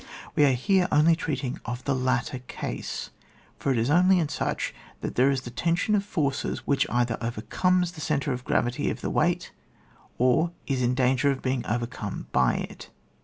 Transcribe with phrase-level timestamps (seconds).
[0.35, 3.11] We are here only treating of the latter case,
[3.59, 7.19] for it is only in such that there is that tension of forces which either
[7.21, 9.51] overcomes the centre of gravity of the weight,
[10.17, 12.89] or is in danger of being overcome by it.